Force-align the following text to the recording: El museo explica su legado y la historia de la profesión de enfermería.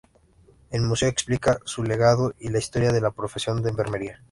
El 0.71 0.81
museo 0.81 1.07
explica 1.09 1.59
su 1.63 1.83
legado 1.83 2.33
y 2.39 2.49
la 2.49 2.57
historia 2.57 2.91
de 2.91 3.01
la 3.01 3.11
profesión 3.11 3.61
de 3.61 3.69
enfermería. 3.69 4.19